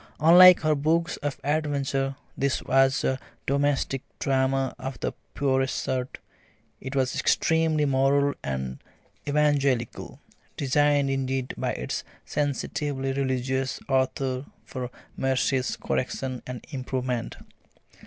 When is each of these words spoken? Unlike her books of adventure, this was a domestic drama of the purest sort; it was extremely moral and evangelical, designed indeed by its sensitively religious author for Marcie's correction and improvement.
Unlike 0.19 0.61
her 0.61 0.73
books 0.73 1.17
of 1.17 1.39
adventure, 1.43 2.15
this 2.35 2.63
was 2.63 3.03
a 3.03 3.19
domestic 3.45 4.01
drama 4.17 4.73
of 4.79 4.99
the 4.99 5.13
purest 5.35 5.75
sort; 5.75 6.17
it 6.79 6.95
was 6.95 7.13
extremely 7.19 7.85
moral 7.85 8.33
and 8.43 8.79
evangelical, 9.27 10.19
designed 10.57 11.11
indeed 11.11 11.53
by 11.55 11.73
its 11.73 12.03
sensitively 12.25 13.13
religious 13.13 13.79
author 13.87 14.47
for 14.65 14.89
Marcie's 15.17 15.75
correction 15.75 16.41
and 16.47 16.65
improvement. 16.71 17.35